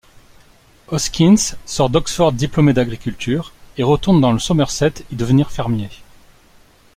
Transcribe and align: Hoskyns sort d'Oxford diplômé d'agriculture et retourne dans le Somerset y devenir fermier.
Hoskyns 0.87 1.55
sort 1.63 1.91
d'Oxford 1.91 2.31
diplômé 2.33 2.73
d'agriculture 2.73 3.51
et 3.77 3.83
retourne 3.83 4.19
dans 4.19 4.31
le 4.31 4.39
Somerset 4.39 4.95
y 5.11 5.15
devenir 5.15 5.51
fermier. 5.51 5.89